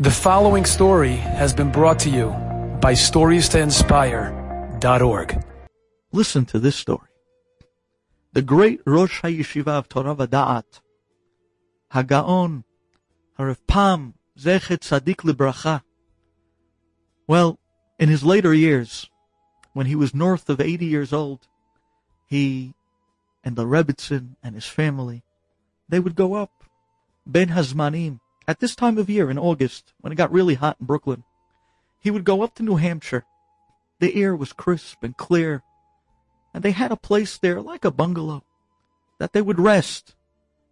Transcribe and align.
The 0.00 0.12
following 0.12 0.64
story 0.64 1.16
has 1.16 1.52
been 1.52 1.72
brought 1.72 1.98
to 2.00 2.08
you 2.08 2.28
by 2.80 2.92
StoriesToInspire.org. 2.92 5.44
Listen 6.12 6.46
to 6.46 6.60
this 6.60 6.76
story. 6.76 7.08
The 8.32 8.42
great 8.42 8.80
Rosh 8.86 9.22
HaYeshiva 9.22 9.66
of 9.66 9.88
Torah 9.88 10.14
V'Da'at, 10.14 10.80
Hagaon, 11.92 12.62
Harav 13.40 13.58
Pam, 13.66 14.14
Zecher 14.38 14.78
Tzadik 14.78 15.22
Libracha. 15.22 15.82
Well, 17.26 17.58
in 17.98 18.08
his 18.08 18.22
later 18.22 18.54
years, 18.54 19.10
when 19.72 19.86
he 19.86 19.96
was 19.96 20.14
north 20.14 20.48
of 20.48 20.60
80 20.60 20.86
years 20.86 21.12
old, 21.12 21.48
he 22.28 22.72
and 23.42 23.56
the 23.56 23.66
Rebbitzin 23.66 24.36
and 24.44 24.54
his 24.54 24.66
family, 24.66 25.24
they 25.88 25.98
would 25.98 26.14
go 26.14 26.34
up, 26.34 26.52
Ben 27.26 27.48
Hazmanim, 27.48 28.20
at 28.48 28.60
this 28.60 28.74
time 28.74 28.96
of 28.96 29.10
year 29.10 29.30
in 29.30 29.38
August, 29.38 29.92
when 30.00 30.10
it 30.10 30.16
got 30.16 30.32
really 30.32 30.54
hot 30.54 30.78
in 30.80 30.86
Brooklyn, 30.86 31.22
he 32.00 32.10
would 32.10 32.24
go 32.24 32.40
up 32.40 32.54
to 32.54 32.62
New 32.62 32.76
Hampshire. 32.76 33.26
The 34.00 34.14
air 34.14 34.34
was 34.34 34.54
crisp 34.54 35.04
and 35.04 35.14
clear, 35.14 35.62
and 36.54 36.62
they 36.64 36.70
had 36.70 36.90
a 36.90 36.96
place 36.96 37.36
there 37.36 37.60
like 37.60 37.84
a 37.84 37.90
bungalow 37.90 38.42
that 39.18 39.34
they 39.34 39.42
would 39.42 39.60
rest, 39.60 40.14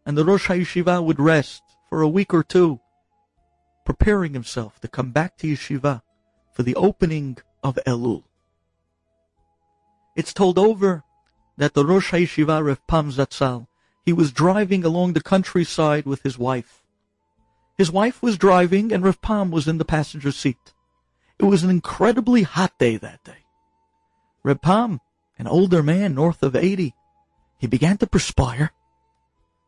and 0.07 0.17
the 0.17 0.25
Rosh 0.25 0.49
HaYeshiva 0.49 1.05
would 1.05 1.21
rest 1.21 1.63
for 1.91 2.01
a 2.01 2.09
week 2.09 2.33
or 2.33 2.43
two, 2.43 2.81
preparing 3.85 4.33
himself 4.33 4.81
to 4.81 4.89
come 4.89 5.11
back 5.11 5.37
to 5.39 5.47
Yeshiva 5.47 6.01
for 6.55 6.63
the 6.63 6.77
opening 6.77 7.37
of 7.63 7.79
Elul. 7.87 8.23
It's 10.17 10.33
told 10.33 10.59
over 10.59 11.05
that 11.59 11.75
the 11.75 11.85
Rosh 11.85 12.11
HaYeshiva 12.13 12.65
Rev 12.65 12.87
Pam 12.87 13.11
Zatzal, 13.11 13.67
he 14.03 14.15
was 14.15 14.33
driving 14.33 14.83
along 14.83 15.13
the 15.13 15.23
countryside 15.23 16.07
with 16.07 16.23
his 16.23 16.39
wife. 16.39 16.86
His 17.77 17.91
wife 17.91 18.23
was 18.23 18.39
driving 18.39 18.93
and 18.93 19.05
Rav 19.05 19.21
Pam 19.21 19.51
was 19.51 19.69
in 19.69 19.79
the 19.79 19.85
passenger 19.85 20.33
seat. 20.33 20.73
It 21.39 21.45
was 21.45 21.63
an 21.63 21.71
incredibly 21.71 22.43
hot 22.43 22.79
day 22.79 22.97
that 22.97 23.23
day. 23.25 23.45
Rav 24.43 24.61
Pam, 24.63 25.01
an 25.39 25.47
older 25.47 25.83
man 25.83 26.15
north 26.15 26.43
of 26.43 26.57
80, 26.57 26.95
he 27.59 27.67
began 27.67 27.99
to 27.99 28.07
perspire 28.07 28.73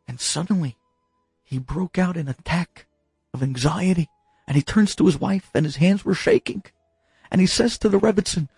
and 0.06 0.20
suddenly 0.20 0.78
he 1.44 1.58
broke 1.58 1.98
out 1.98 2.16
in 2.16 2.28
an 2.28 2.34
attack 2.38 2.86
of 3.34 3.42
anxiety 3.42 4.08
and 4.46 4.56
he 4.56 4.62
turns 4.62 4.94
to 4.94 5.06
his 5.06 5.20
wife 5.20 5.50
and 5.54 5.66
his 5.66 5.76
hands 5.76 6.04
were 6.04 6.14
shaking 6.14 6.62
and 7.30 7.40
he 7.40 7.46
says 7.46 7.76
to 7.78 7.88
the 7.88 7.98
Rebbitzin, 7.98 8.48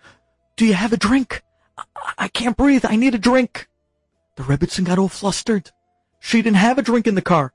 do 0.55 0.65
you 0.65 0.73
have 0.73 0.93
a 0.93 0.97
drink? 0.97 1.43
I, 1.77 1.83
I 2.17 2.27
can't 2.29 2.55
breathe. 2.55 2.85
I 2.85 2.95
need 2.95 3.15
a 3.15 3.19
drink. 3.19 3.67
The 4.35 4.43
Rebbitzin 4.43 4.85
got 4.85 4.97
all 4.97 5.09
flustered. 5.09 5.71
She 6.19 6.41
didn't 6.41 6.57
have 6.57 6.77
a 6.77 6.83
drink 6.83 7.07
in 7.07 7.15
the 7.15 7.21
car. 7.21 7.53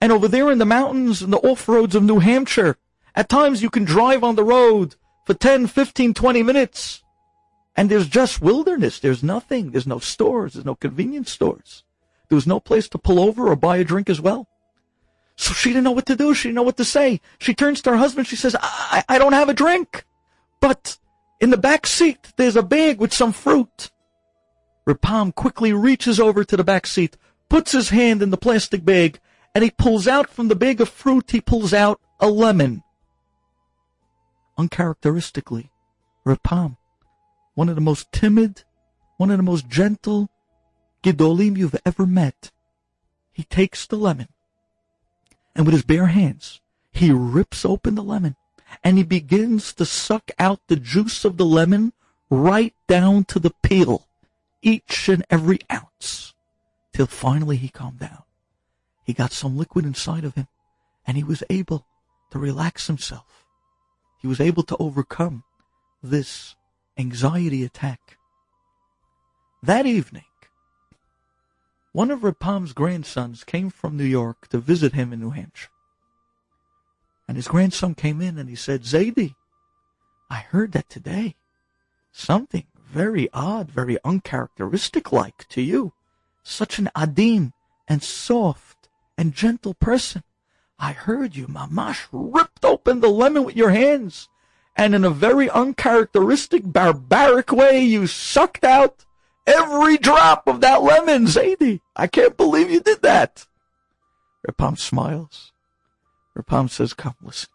And 0.00 0.12
over 0.12 0.28
there 0.28 0.50
in 0.50 0.58
the 0.58 0.64
mountains 0.64 1.22
and 1.22 1.32
the 1.32 1.38
off-roads 1.38 1.94
of 1.94 2.02
New 2.02 2.20
Hampshire, 2.20 2.76
at 3.14 3.28
times 3.28 3.62
you 3.62 3.70
can 3.70 3.84
drive 3.84 4.24
on 4.24 4.36
the 4.36 4.44
road 4.44 4.96
for 5.26 5.34
10, 5.34 5.66
15, 5.66 6.14
20 6.14 6.42
minutes. 6.42 7.02
And 7.76 7.90
there's 7.90 8.08
just 8.08 8.40
wilderness. 8.40 8.98
There's 8.98 9.22
nothing. 9.22 9.70
There's 9.70 9.86
no 9.86 9.98
stores. 9.98 10.54
There's 10.54 10.64
no 10.64 10.74
convenience 10.74 11.30
stores. 11.30 11.84
There 12.28 12.36
was 12.36 12.46
no 12.46 12.60
place 12.60 12.88
to 12.90 12.98
pull 12.98 13.20
over 13.20 13.48
or 13.48 13.56
buy 13.56 13.78
a 13.78 13.84
drink 13.84 14.08
as 14.08 14.20
well. 14.20 14.48
So 15.36 15.54
she 15.54 15.70
didn't 15.70 15.84
know 15.84 15.90
what 15.90 16.06
to 16.06 16.16
do. 16.16 16.34
She 16.34 16.48
didn't 16.48 16.56
know 16.56 16.62
what 16.62 16.76
to 16.76 16.84
say. 16.84 17.20
She 17.38 17.54
turns 17.54 17.80
to 17.82 17.90
her 17.90 17.96
husband. 17.96 18.26
She 18.26 18.36
says, 18.36 18.56
I, 18.60 19.04
I 19.08 19.18
don't 19.18 19.32
have 19.32 19.48
a 19.48 19.54
drink. 19.54 20.04
But 20.60 20.98
in 21.40 21.50
the 21.50 21.56
back 21.56 21.86
seat, 21.86 22.32
there's 22.36 22.56
a 22.56 22.62
bag 22.62 23.00
with 23.00 23.14
some 23.14 23.32
fruit. 23.32 23.90
Rav 24.84 25.00
Pam 25.00 25.32
quickly 25.32 25.72
reaches 25.72 26.20
over 26.20 26.44
to 26.44 26.56
the 26.56 26.64
back 26.64 26.86
seat, 26.86 27.16
puts 27.48 27.72
his 27.72 27.88
hand 27.88 28.22
in 28.22 28.30
the 28.30 28.36
plastic 28.36 28.84
bag, 28.84 29.18
and 29.54 29.64
he 29.64 29.70
pulls 29.70 30.06
out 30.06 30.30
from 30.30 30.48
the 30.48 30.56
bag 30.56 30.80
of 30.80 30.88
fruit, 30.88 31.30
he 31.30 31.40
pulls 31.40 31.72
out 31.72 32.00
a 32.20 32.28
lemon. 32.28 32.82
Uncharacteristically, 34.56 35.70
Rav 36.24 36.42
Pam, 36.42 36.76
one 37.54 37.68
of 37.68 37.74
the 37.74 37.80
most 37.80 38.12
timid, 38.12 38.62
one 39.16 39.30
of 39.30 39.36
the 39.36 39.42
most 39.42 39.68
gentle 39.68 40.30
Gedolim 41.02 41.56
you've 41.56 41.80
ever 41.84 42.06
met, 42.06 42.50
he 43.32 43.44
takes 43.44 43.86
the 43.86 43.96
lemon, 43.96 44.28
and 45.54 45.64
with 45.64 45.72
his 45.72 45.82
bare 45.82 46.08
hands, 46.08 46.60
he 46.92 47.10
rips 47.10 47.64
open 47.64 47.94
the 47.94 48.02
lemon, 48.02 48.36
and 48.84 48.98
he 48.98 49.04
begins 49.04 49.72
to 49.74 49.84
suck 49.84 50.30
out 50.38 50.60
the 50.66 50.76
juice 50.76 51.24
of 51.24 51.36
the 51.36 51.44
lemon 51.44 51.92
right 52.28 52.74
down 52.86 53.24
to 53.24 53.38
the 53.38 53.52
peel, 53.62 54.06
each 54.62 55.08
and 55.08 55.24
every 55.30 55.58
ounce, 55.72 56.34
till 56.92 57.06
finally 57.06 57.56
he 57.56 57.68
calmed 57.68 57.98
down. 57.98 58.22
He 59.04 59.12
got 59.12 59.32
some 59.32 59.56
liquid 59.56 59.84
inside 59.84 60.24
of 60.24 60.34
him 60.34 60.48
and 61.06 61.16
he 61.16 61.24
was 61.24 61.42
able 61.50 61.86
to 62.30 62.38
relax 62.38 62.86
himself. 62.86 63.44
He 64.18 64.26
was 64.26 64.40
able 64.40 64.62
to 64.64 64.76
overcome 64.78 65.44
this 66.02 66.54
anxiety 66.98 67.64
attack. 67.64 68.18
That 69.62 69.86
evening, 69.86 70.24
one 71.92 72.10
of 72.10 72.22
Reb 72.22 72.38
Pam's 72.38 72.72
grandsons 72.72 73.42
came 73.42 73.70
from 73.70 73.96
New 73.96 74.04
York 74.04 74.48
to 74.48 74.58
visit 74.58 74.92
him 74.92 75.12
in 75.12 75.20
New 75.20 75.30
Hampshire. 75.30 75.70
And 77.26 77.36
his 77.36 77.48
grandson 77.48 77.94
came 77.94 78.20
in 78.20 78.38
and 78.38 78.48
he 78.48 78.56
said, 78.56 78.82
Zaidi, 78.82 79.34
I 80.30 80.38
heard 80.38 80.72
that 80.72 80.88
today 80.88 81.36
something 82.12 82.66
very 82.78 83.28
odd, 83.32 83.70
very 83.70 83.98
uncharacteristic 84.04 85.12
like 85.12 85.48
to 85.48 85.62
you. 85.62 85.92
Such 86.42 86.78
an 86.78 86.88
adim 86.96 87.52
and 87.88 88.02
soft 88.02 88.79
and 89.20 89.34
gentle 89.34 89.74
person. 89.74 90.22
I 90.78 90.92
heard 90.92 91.36
you, 91.36 91.46
Mamash, 91.46 92.06
ripped 92.10 92.64
open 92.64 93.00
the 93.00 93.10
lemon 93.10 93.44
with 93.44 93.54
your 93.54 93.68
hands, 93.68 94.30
and 94.74 94.94
in 94.94 95.04
a 95.04 95.10
very 95.10 95.50
uncharacteristic, 95.50 96.62
barbaric 96.64 97.52
way, 97.52 97.82
you 97.82 98.06
sucked 98.06 98.64
out 98.64 99.04
every 99.46 99.98
drop 99.98 100.48
of 100.48 100.62
that 100.62 100.82
lemon, 100.82 101.26
Zaidi. 101.26 101.80
I 101.94 102.06
can't 102.06 102.38
believe 102.38 102.70
you 102.70 102.80
did 102.80 103.02
that. 103.02 103.46
Rav 104.48 104.56
Pam 104.56 104.76
smiles. 104.76 105.52
Rav 106.34 106.46
Pam 106.46 106.68
says, 106.68 106.94
come 106.94 107.14
listen. 107.20 107.50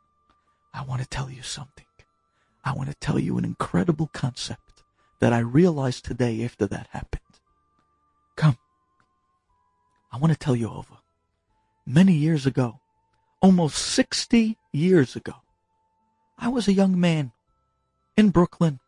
I 0.71 0.83
want 0.83 1.01
to 1.01 1.07
tell 1.07 1.31
you 1.31 1.41
something. 1.41 1.85
I 2.63 2.73
want 2.73 2.89
to 2.89 2.95
tell 2.95 3.17
you 3.17 3.39
an 3.39 3.45
incredible 3.45 4.11
concept 4.13 4.83
that 5.19 5.33
I 5.33 5.39
realized 5.39 6.05
today 6.05 6.45
after 6.45 6.67
that 6.67 6.89
happened. 6.91 7.21
Come. 8.35 8.59
I 10.11 10.17
want 10.17 10.31
to 10.31 10.37
tell 10.37 10.55
you 10.55 10.69
over 10.69 10.97
many 11.85 12.13
years 12.13 12.45
ago, 12.45 12.79
almost 13.41 13.77
60 13.77 14.57
years 14.71 15.15
ago, 15.15 15.33
I 16.37 16.47
was 16.47 16.67
a 16.67 16.73
young 16.73 16.99
man 16.99 17.31
in 18.17 18.29
Brooklyn, 18.29 18.79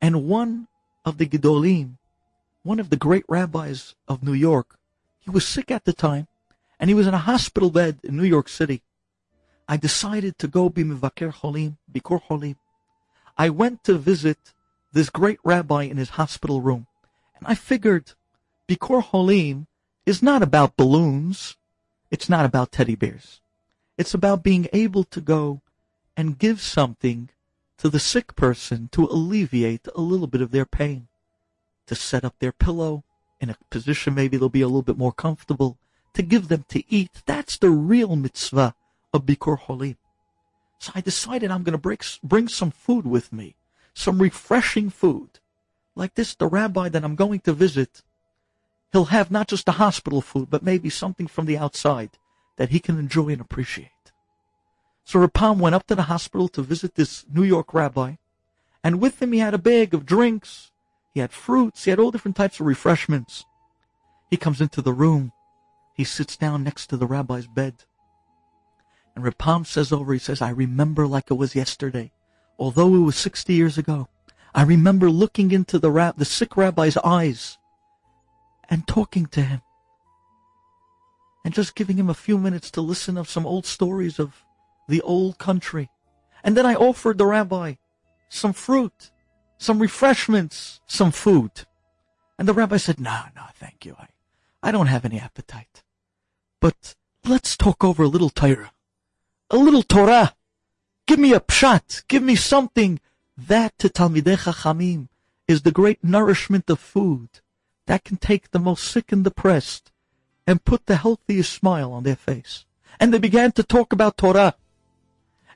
and 0.00 0.28
one 0.28 0.68
of 1.04 1.18
the 1.18 1.26
Gedolim, 1.26 1.98
one 2.62 2.80
of 2.80 2.90
the 2.90 2.96
great 2.96 3.24
rabbis 3.28 3.94
of 4.08 4.22
New 4.22 4.32
York, 4.32 4.78
he 5.20 5.30
was 5.30 5.46
sick 5.46 5.70
at 5.70 5.84
the 5.84 5.92
time, 5.92 6.26
and 6.80 6.90
he 6.90 6.94
was 6.94 7.06
in 7.06 7.14
a 7.14 7.18
hospital 7.18 7.70
bed 7.70 7.98
in 8.02 8.16
New 8.16 8.24
York 8.24 8.48
City. 8.48 8.82
I 9.68 9.76
decided 9.76 10.38
to 10.38 10.48
go 10.48 10.68
be 10.68 10.82
Mivaker 10.82 11.32
Holim, 11.32 11.76
Bikur 11.90 12.22
Holim. 12.24 12.56
I 13.38 13.48
went 13.50 13.84
to 13.84 13.96
visit 13.96 14.52
this 14.92 15.08
great 15.08 15.38
rabbi 15.44 15.84
in 15.84 15.96
his 15.96 16.10
hospital 16.10 16.60
room, 16.60 16.86
and 17.36 17.46
I 17.46 17.54
figured 17.54 18.12
Bikur 18.68 19.02
Holim 19.02 19.66
is 20.04 20.22
not 20.22 20.42
about 20.42 20.76
balloons 20.76 21.56
it's 22.12 22.28
not 22.28 22.44
about 22.44 22.70
teddy 22.70 22.94
bears. 22.94 23.40
It's 23.96 24.12
about 24.12 24.42
being 24.42 24.68
able 24.72 25.02
to 25.04 25.20
go 25.20 25.62
and 26.14 26.38
give 26.38 26.60
something 26.60 27.30
to 27.78 27.88
the 27.88 27.98
sick 27.98 28.36
person 28.36 28.90
to 28.92 29.06
alleviate 29.06 29.88
a 29.94 30.02
little 30.02 30.26
bit 30.26 30.42
of 30.42 30.50
their 30.50 30.66
pain, 30.66 31.08
to 31.86 31.94
set 31.94 32.22
up 32.22 32.34
their 32.38 32.52
pillow 32.52 33.02
in 33.40 33.48
a 33.48 33.56
position 33.70 34.14
maybe 34.14 34.36
they'll 34.36 34.50
be 34.50 34.60
a 34.60 34.68
little 34.68 34.82
bit 34.82 34.98
more 34.98 35.12
comfortable, 35.12 35.78
to 36.12 36.22
give 36.22 36.48
them 36.48 36.64
to 36.68 36.84
eat. 36.92 37.22
That's 37.24 37.56
the 37.56 37.70
real 37.70 38.14
mitzvah 38.14 38.74
of 39.12 39.24
Bikur 39.24 39.58
Holim. 39.58 39.96
So 40.78 40.92
I 40.94 41.00
decided 41.00 41.50
I'm 41.50 41.62
going 41.62 41.72
to 41.72 41.78
bring, 41.78 41.98
bring 42.22 42.46
some 42.46 42.70
food 42.70 43.06
with 43.06 43.32
me, 43.32 43.56
some 43.94 44.20
refreshing 44.20 44.90
food. 44.90 45.40
Like 45.96 46.14
this, 46.14 46.34
the 46.34 46.46
rabbi 46.46 46.90
that 46.90 47.04
I'm 47.04 47.16
going 47.16 47.40
to 47.40 47.52
visit, 47.54 48.02
he'll 48.92 49.06
have 49.06 49.30
not 49.30 49.48
just 49.48 49.66
the 49.66 49.72
hospital 49.72 50.20
food, 50.20 50.48
but 50.50 50.62
maybe 50.62 50.90
something 50.90 51.26
from 51.26 51.46
the 51.46 51.58
outside 51.58 52.10
that 52.56 52.70
he 52.70 52.78
can 52.78 52.98
enjoy 52.98 53.28
and 53.28 53.40
appreciate. 53.40 53.90
So 55.04 55.18
Rav 55.18 55.32
Pam 55.32 55.58
went 55.58 55.74
up 55.74 55.86
to 55.88 55.94
the 55.94 56.02
hospital 56.02 56.48
to 56.48 56.62
visit 56.62 56.94
this 56.94 57.24
New 57.32 57.42
York 57.42 57.74
rabbi, 57.74 58.16
and 58.84 59.00
with 59.00 59.20
him 59.20 59.32
he 59.32 59.40
had 59.40 59.54
a 59.54 59.58
bag 59.58 59.94
of 59.94 60.06
drinks, 60.06 60.70
he 61.12 61.20
had 61.20 61.32
fruits, 61.32 61.84
he 61.84 61.90
had 61.90 61.98
all 61.98 62.10
different 62.10 62.36
types 62.36 62.60
of 62.60 62.66
refreshments. 62.66 63.44
He 64.30 64.36
comes 64.36 64.60
into 64.60 64.82
the 64.82 64.92
room, 64.92 65.32
he 65.94 66.04
sits 66.04 66.36
down 66.36 66.62
next 66.62 66.86
to 66.88 66.96
the 66.96 67.06
rabbi's 67.06 67.46
bed, 67.46 67.84
and 69.14 69.24
Rav 69.24 69.38
Pam 69.38 69.64
says 69.64 69.92
over, 69.92 70.12
he 70.12 70.18
says, 70.18 70.40
I 70.40 70.50
remember 70.50 71.06
like 71.06 71.30
it 71.30 71.34
was 71.34 71.54
yesterday, 71.54 72.12
although 72.58 72.94
it 72.94 73.00
was 73.00 73.16
60 73.16 73.52
years 73.52 73.78
ago. 73.78 74.08
I 74.54 74.62
remember 74.62 75.10
looking 75.10 75.50
into 75.50 75.78
the, 75.78 75.90
rab- 75.90 76.18
the 76.18 76.24
sick 76.26 76.56
rabbi's 76.56 76.98
eyes 76.98 77.58
and 78.72 78.88
talking 78.88 79.26
to 79.26 79.42
him 79.42 79.60
and 81.44 81.52
just 81.52 81.74
giving 81.74 81.98
him 81.98 82.08
a 82.08 82.14
few 82.14 82.38
minutes 82.38 82.70
to 82.70 82.80
listen 82.80 83.18
of 83.18 83.28
some 83.28 83.44
old 83.44 83.66
stories 83.66 84.18
of, 84.18 84.44
the 84.88 85.02
old 85.02 85.38
country. 85.38 85.90
And 86.42 86.56
then 86.56 86.66
I 86.66 86.74
offered 86.74 87.18
the 87.18 87.26
rabbi 87.26 87.74
some 88.28 88.54
fruit, 88.54 89.10
some 89.58 89.78
refreshments, 89.78 90.80
some 90.86 91.12
food. 91.12 91.52
And 92.38 92.48
the 92.48 92.54
rabbi 92.54 92.78
said, 92.78 92.98
no, 92.98 93.24
no, 93.36 93.42
thank 93.54 93.84
you. 93.84 93.94
I, 93.98 94.08
I 94.62 94.72
don't 94.72 94.86
have 94.86 95.04
any 95.04 95.20
appetite. 95.20 95.82
But 96.58 96.94
let's 97.24 97.56
talk 97.56 97.84
over 97.84 98.02
a 98.02 98.08
little 98.08 98.30
Torah. 98.30 98.72
A 99.50 99.56
little 99.56 99.84
Torah. 99.84 100.34
Give 101.06 101.18
me 101.18 101.32
a 101.32 101.40
pshat. 101.40 102.08
Give 102.08 102.22
me 102.22 102.36
something. 102.36 103.00
That 103.36 103.78
to 103.78 103.88
Talmidei 103.88 104.38
Chachamim 104.38 105.08
is 105.46 105.62
the 105.62 105.72
great 105.72 106.02
nourishment 106.02 106.68
of 106.70 106.80
food 106.80 107.40
that 107.92 108.04
can 108.04 108.16
take 108.16 108.50
the 108.50 108.58
most 108.58 108.84
sick 108.84 109.12
and 109.12 109.22
depressed 109.22 109.92
and 110.46 110.64
put 110.64 110.86
the 110.86 110.96
healthiest 110.96 111.52
smile 111.52 111.92
on 111.92 112.04
their 112.04 112.16
face. 112.16 112.64
And 112.98 113.12
they 113.12 113.18
began 113.18 113.52
to 113.52 113.62
talk 113.62 113.92
about 113.92 114.16
Torah. 114.16 114.54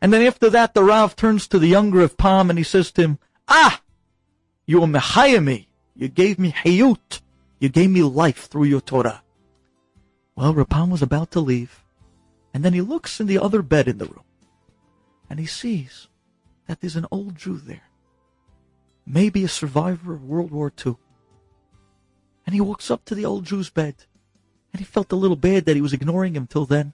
And 0.02 0.12
then 0.12 0.20
after 0.20 0.50
that, 0.50 0.74
the 0.74 0.84
Rav 0.84 1.16
turns 1.16 1.48
to 1.48 1.58
the 1.58 1.68
younger 1.68 2.00
Rav 2.00 2.18
Pam 2.18 2.50
and 2.50 2.58
he 2.58 2.62
says 2.62 2.92
to 2.92 3.00
him, 3.00 3.18
Ah! 3.48 3.80
You 4.66 4.82
were 4.82 4.86
Mechayah 4.86 5.66
You 5.96 6.08
gave 6.08 6.38
me 6.38 6.52
Hayut. 6.52 7.22
You 7.58 7.70
gave 7.70 7.88
me 7.88 8.02
life 8.02 8.48
through 8.48 8.64
your 8.64 8.82
Torah. 8.82 9.22
Well, 10.34 10.52
Rav 10.52 10.68
Pam 10.68 10.90
was 10.90 11.00
about 11.00 11.30
to 11.30 11.40
leave, 11.40 11.82
and 12.52 12.62
then 12.62 12.74
he 12.74 12.82
looks 12.82 13.18
in 13.18 13.28
the 13.28 13.38
other 13.38 13.62
bed 13.62 13.88
in 13.88 13.96
the 13.96 14.04
room, 14.04 14.28
and 15.30 15.40
he 15.40 15.46
sees 15.46 16.08
that 16.66 16.82
there's 16.82 16.96
an 16.96 17.06
old 17.10 17.36
Jew 17.36 17.56
there, 17.56 17.88
maybe 19.06 19.42
a 19.42 19.48
survivor 19.48 20.12
of 20.12 20.22
World 20.22 20.50
War 20.50 20.70
II. 20.84 20.96
And 22.46 22.54
he 22.54 22.60
walks 22.60 22.90
up 22.90 23.04
to 23.06 23.14
the 23.14 23.26
old 23.26 23.44
Jew's 23.44 23.70
bed, 23.70 23.96
and 24.72 24.78
he 24.78 24.84
felt 24.84 25.12
a 25.12 25.16
little 25.16 25.36
bad 25.36 25.64
that 25.64 25.74
he 25.74 25.82
was 25.82 25.92
ignoring 25.92 26.34
him 26.34 26.46
till 26.46 26.64
then. 26.64 26.92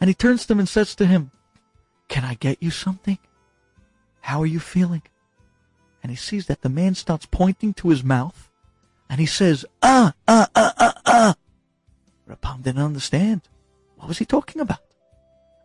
And 0.00 0.08
he 0.08 0.14
turns 0.14 0.46
to 0.46 0.52
him 0.52 0.60
and 0.60 0.68
says 0.68 0.94
to 0.94 1.06
him, 1.06 1.32
Can 2.08 2.24
I 2.24 2.34
get 2.34 2.62
you 2.62 2.70
something? 2.70 3.18
How 4.20 4.40
are 4.40 4.46
you 4.46 4.60
feeling? 4.60 5.02
And 6.02 6.10
he 6.10 6.16
sees 6.16 6.46
that 6.46 6.62
the 6.62 6.68
man 6.68 6.94
starts 6.94 7.26
pointing 7.26 7.74
to 7.74 7.88
his 7.88 8.04
mouth, 8.04 8.50
and 9.10 9.18
he 9.18 9.26
says, 9.26 9.66
Ah, 9.82 10.14
ah, 10.28 10.48
ah, 10.54 10.74
ah, 10.78 10.94
ah. 11.06 11.34
Rav 12.26 12.40
Pam 12.40 12.62
didn't 12.62 12.82
understand. 12.82 13.42
What 13.96 14.06
was 14.06 14.18
he 14.18 14.24
talking 14.24 14.60
about? 14.60 14.78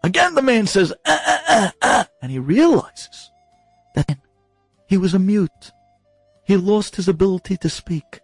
Again, 0.04 0.36
the 0.36 0.42
man 0.42 0.68
says, 0.68 0.92
ah, 1.06 1.24
ah, 1.26 1.44
ah, 1.48 1.74
ah, 1.82 2.08
and 2.22 2.32
he 2.32 2.40
realizes 2.40 3.32
that 3.96 4.18
he 4.88 4.98
was 4.98 5.14
a 5.14 5.20
mute. 5.20 5.72
He 6.46 6.58
lost 6.58 6.98
his 6.98 7.08
ability 7.08 7.58
to 7.58 7.70
speak 7.70 8.20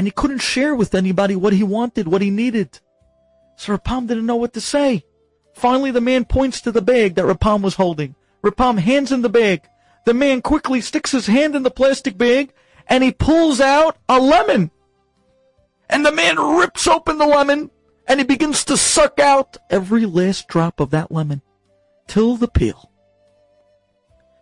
and 0.00 0.06
he 0.06 0.10
couldn't 0.12 0.38
share 0.38 0.74
with 0.74 0.94
anybody 0.94 1.36
what 1.36 1.52
he 1.52 1.62
wanted, 1.62 2.08
what 2.08 2.22
he 2.22 2.30
needed. 2.30 2.80
So 3.56 3.74
Rav 3.74 3.84
Pam 3.84 4.06
didn't 4.06 4.24
know 4.24 4.36
what 4.36 4.54
to 4.54 4.60
say. 4.62 5.04
Finally, 5.52 5.90
the 5.90 6.00
man 6.00 6.24
points 6.24 6.62
to 6.62 6.72
the 6.72 6.80
bag 6.80 7.16
that 7.16 7.26
Rav 7.26 7.38
Pam 7.38 7.60
was 7.60 7.74
holding. 7.74 8.14
Rav 8.40 8.56
Pam 8.56 8.78
hands 8.78 9.12
in 9.12 9.20
the 9.20 9.28
bag. 9.28 9.68
The 10.06 10.14
man 10.14 10.40
quickly 10.40 10.80
sticks 10.80 11.12
his 11.12 11.26
hand 11.26 11.54
in 11.54 11.64
the 11.64 11.70
plastic 11.70 12.16
bag 12.16 12.54
and 12.86 13.04
he 13.04 13.12
pulls 13.12 13.60
out 13.60 13.98
a 14.08 14.18
lemon. 14.18 14.70
And 15.90 16.06
the 16.06 16.12
man 16.12 16.38
rips 16.38 16.86
open 16.86 17.18
the 17.18 17.26
lemon 17.26 17.70
and 18.08 18.20
he 18.20 18.24
begins 18.24 18.64
to 18.64 18.78
suck 18.78 19.20
out 19.20 19.58
every 19.68 20.06
last 20.06 20.48
drop 20.48 20.80
of 20.80 20.92
that 20.92 21.12
lemon 21.12 21.42
till 22.08 22.36
the 22.36 22.48
peel. 22.48 22.90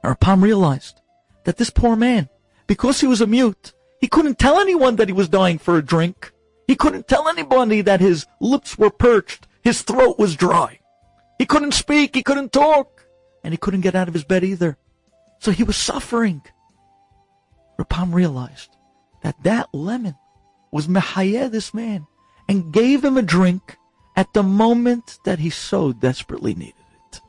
Rav 0.04 0.20
Pam 0.20 0.44
realized 0.44 1.00
that 1.42 1.56
this 1.56 1.70
poor 1.70 1.96
man, 1.96 2.28
because 2.68 3.00
he 3.00 3.08
was 3.08 3.20
a 3.20 3.26
mute, 3.26 3.72
he 4.00 4.08
couldn't 4.08 4.38
tell 4.38 4.58
anyone 4.58 4.96
that 4.96 5.08
he 5.08 5.12
was 5.12 5.28
dying 5.28 5.58
for 5.58 5.76
a 5.76 5.84
drink. 5.84 6.32
He 6.66 6.76
couldn't 6.76 7.08
tell 7.08 7.28
anybody 7.28 7.80
that 7.80 8.00
his 8.00 8.26
lips 8.40 8.78
were 8.78 8.90
perched, 8.90 9.46
his 9.62 9.82
throat 9.82 10.18
was 10.18 10.36
dry. 10.36 10.78
He 11.38 11.46
couldn't 11.46 11.72
speak, 11.72 12.14
he 12.14 12.22
couldn't 12.22 12.52
talk, 12.52 13.06
and 13.42 13.52
he 13.52 13.58
couldn't 13.58 13.80
get 13.80 13.94
out 13.94 14.08
of 14.08 14.14
his 14.14 14.24
bed 14.24 14.44
either. 14.44 14.76
So 15.40 15.50
he 15.50 15.62
was 15.62 15.76
suffering. 15.76 16.42
Rav 17.78 17.88
Pam 17.88 18.14
realized 18.14 18.76
that 19.22 19.42
that 19.44 19.68
lemon 19.72 20.16
was 20.72 20.88
Mehayeh, 20.88 21.50
this 21.50 21.72
man, 21.72 22.06
and 22.48 22.72
gave 22.72 23.04
him 23.04 23.16
a 23.16 23.22
drink 23.22 23.76
at 24.16 24.32
the 24.32 24.42
moment 24.42 25.18
that 25.24 25.38
he 25.38 25.48
so 25.48 25.92
desperately 25.92 26.54
needed 26.54 26.74
it. 27.12 27.20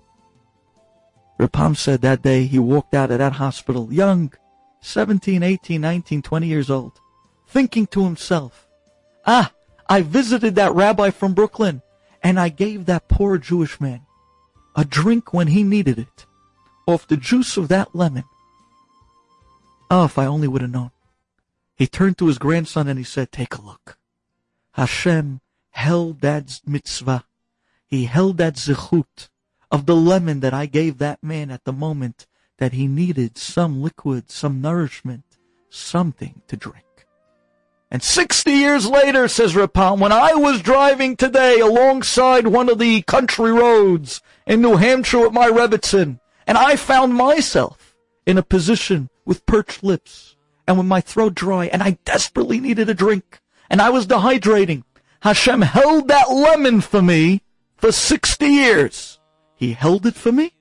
Rav 1.38 1.52
Pam 1.52 1.76
said 1.76 2.02
that 2.02 2.24
day 2.24 2.46
he 2.46 2.60
walked 2.60 2.94
out 2.94 3.12
of 3.12 3.20
that 3.20 3.34
hospital 3.34 3.94
young, 3.94 4.34
17, 4.82 5.44
18, 5.44 5.82
19, 5.82 6.22
20 6.22 6.48
years 6.48 6.70
old, 6.70 7.00
thinking 7.48 7.88
to 7.88 8.04
himself, 8.04 8.68
ah, 9.26 9.52
I 9.88 10.02
visited 10.02 10.56
that 10.56 10.74
rabbi 10.74 11.10
from 11.10 11.34
Brooklyn 11.34 11.82
and 12.22 12.40
I 12.40 12.50
gave 12.50 12.86
that 12.86 13.08
poor 13.08 13.38
Jewish 13.38 13.80
man 13.80 14.02
a 14.76 14.86
drink 14.86 15.34
when 15.34 15.48
he 15.48 15.64
needed 15.64 16.00
it 16.00 16.26
off 16.86 17.08
the 17.08 17.18
juice 17.18 17.58
of 17.58 17.68
that 17.68 17.94
lemon. 17.96 18.24
Oh, 19.92 20.06
if 20.06 20.18
I 20.18 20.26
only 20.26 20.48
would 20.48 20.62
have 20.62 20.72
known. 20.72 20.92
He 21.76 21.88
turned 21.88 22.18
to 22.20 22.28
his 22.28 22.38
grandson 22.38 22.88
and 22.88 22.98
he 22.98 23.06
said, 23.06 23.32
take 23.32 23.56
a 23.56 23.62
look. 23.62 23.98
Hashem 24.74 25.42
held 25.72 26.22
that 26.22 26.62
mitzvah. 26.66 27.26
He 27.88 28.06
held 28.06 28.38
that 28.38 28.56
zechut 28.56 29.30
of 29.72 29.86
the 29.86 29.96
lemon 29.96 30.42
that 30.42 30.54
I 30.54 30.66
gave 30.66 30.98
that 30.98 31.24
man 31.24 31.52
at 31.52 31.64
the 31.64 31.74
moment 31.74 32.28
that 32.60 32.74
he 32.74 32.88
needed 32.88 33.38
some 33.38 33.82
liquid, 33.82 34.30
some 34.30 34.62
nourishment, 34.62 35.24
something 35.70 36.42
to 36.48 36.58
drink. 36.58 36.86
And 37.90 38.04
60 38.04 38.52
years 38.52 38.86
later, 38.86 39.28
says 39.28 39.56
Rav 39.56 39.74
Pam, 39.74 40.00
when 40.00 40.12
I 40.12 40.36
was 40.36 40.62
driving 40.62 41.16
today 41.16 41.60
alongside 41.60 42.48
one 42.48 42.70
of 42.70 42.78
the 42.78 43.02
country 43.04 43.52
roads 43.52 44.22
in 44.46 44.62
New 44.62 44.76
Hampshire 44.76 45.22
with 45.22 45.34
my 45.34 45.50
Rebbitzin, 45.50 46.20
and 46.46 46.58
I 46.58 46.76
found 46.76 47.16
myself 47.16 47.96
in 48.28 48.38
a 48.38 48.44
position 48.44 49.10
with 49.26 49.46
perched 49.46 49.82
lips 49.82 50.36
and 50.68 50.78
with 50.78 50.86
my 50.86 51.02
throat 51.02 51.34
dry, 51.34 51.66
and 51.68 51.82
I 51.82 51.98
desperately 52.04 52.60
needed 52.60 52.90
a 52.90 52.94
drink, 52.94 53.40
and 53.70 53.82
I 53.82 53.90
was 53.90 54.06
dehydrating. 54.06 54.84
Hashem 55.22 55.62
held 55.62 56.10
that 56.10 56.30
lemon 56.30 56.82
for 56.82 57.02
me 57.02 57.42
for 57.78 57.92
60 57.92 58.46
years. 58.46 59.20
He 59.56 59.74
held 59.74 60.06
it 60.06 60.16
for 60.16 60.32
me 60.32 60.54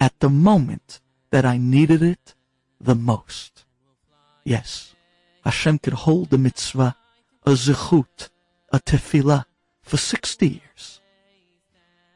at 0.00 0.18
the 0.18 0.28
moment 0.28 1.00
that 1.34 1.44
I 1.44 1.56
needed 1.56 2.00
it 2.00 2.32
the 2.80 2.94
most. 2.94 3.64
Yes, 4.44 4.94
Hashem 5.42 5.80
could 5.80 6.04
hold 6.06 6.30
the 6.30 6.38
mitzvah, 6.38 6.94
a 7.44 7.50
zechut, 7.50 8.28
a 8.72 8.78
tefillah, 8.78 9.44
for 9.82 9.96
60 9.96 10.48
years. 10.48 11.00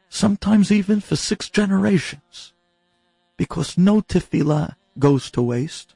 Sometimes 0.07 0.71
even 0.71 1.01
for 1.01 1.17
six 1.17 1.49
generations. 1.49 2.53
Because 3.35 3.77
no 3.77 3.99
tefillah 3.99 4.77
goes 4.97 5.29
to 5.31 5.41
waste. 5.41 5.95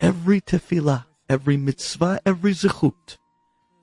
Every 0.00 0.40
tefillah, 0.40 1.06
every 1.28 1.56
mitzvah, 1.56 2.20
every 2.24 2.52
zechut, 2.52 3.16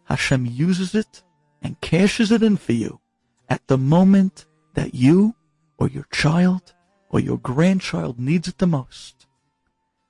Hashem 0.05 0.45
uses 0.45 0.95
it 0.95 1.21
and 1.61 1.81
cashes 1.81 2.31
it 2.31 2.43
in 2.43 2.55
for 2.55 2.71
you 2.71 3.01
at 3.49 3.67
the 3.67 3.77
moment 3.77 4.45
that 4.73 4.95
you 4.95 5.35
or 5.77 5.89
your 5.89 6.07
child 6.13 6.73
or 7.13 7.19
your 7.19 7.37
grandchild 7.37 8.19
needs 8.19 8.47
it 8.47 8.57
the 8.57 8.65
most. 8.65 9.27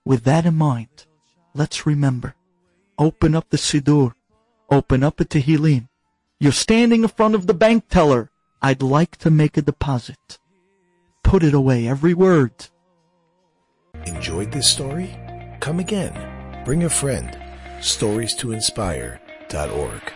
With 0.05 0.23
that 0.23 0.45
in 0.45 0.55
mind, 0.55 1.05
let's 1.53 1.85
remember, 1.85 2.33
open 2.97 3.35
up 3.35 3.49
the 3.49 3.57
Siddur, 3.57 4.13
open 4.71 5.03
up 5.03 5.19
a 5.19 5.25
Tehillim. 5.25 5.89
You're 6.39 6.53
standing 6.53 7.03
in 7.03 7.09
front 7.09 7.35
of 7.35 7.45
the 7.45 7.53
bank 7.53 7.89
teller. 7.89 8.31
I'd 8.61 8.81
like 8.81 9.17
to 9.17 9.29
make 9.29 9.57
a 9.57 9.61
deposit. 9.61 10.39
Put 11.23 11.43
it 11.43 11.53
away, 11.53 11.87
every 11.87 12.13
word. 12.13 12.53
Enjoyed 14.05 14.53
this 14.53 14.69
story? 14.69 15.13
Come 15.59 15.79
again. 15.79 16.63
Bring 16.63 16.83
a 16.83 16.89
friend. 16.89 17.37
Stories 17.81 18.33
to 18.35 18.53
inspire.org. 18.53 20.13